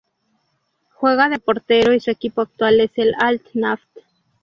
[0.95, 3.87] Juega de portero y su equipo actual es el Al-Naft.